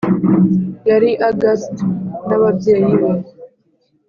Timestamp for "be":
3.01-3.11